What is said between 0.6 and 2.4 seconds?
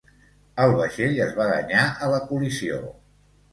El vaixell es va danyar a la